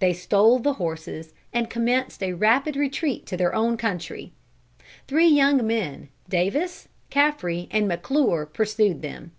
They 0.00 0.12
stole 0.12 0.58
the 0.58 0.72
horses, 0.82 1.32
and 1.52 1.70
commenced 1.70 2.24
a 2.24 2.32
rapid 2.32 2.74
retreat 2.74 3.24
to 3.26 3.36
their 3.36 3.54
own 3.54 3.76
country. 3.76 4.32
Three 5.06 5.28
young 5.28 5.64
men, 5.64 6.08
Davis, 6.28 6.88
Caffre 7.08 7.68
and 7.70 7.86
McClure, 7.86 8.46
pursued 8.46 9.00
them. 9.00 9.30